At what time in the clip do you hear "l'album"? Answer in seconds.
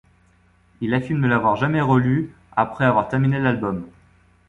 3.39-3.85